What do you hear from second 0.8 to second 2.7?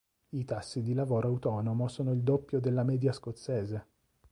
di lavoro autonomo sono il doppio